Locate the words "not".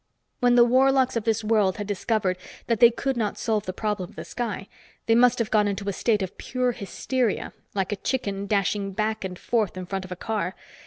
3.15-3.37